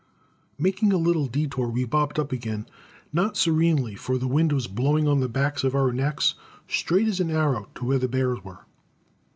[0.57, 2.65] Making a little detour we bobbed up again,
[3.13, 6.33] not serenely, for the wind was blowing on the backs of our necks
[6.67, 8.61] straight as an arrow to where the bears were.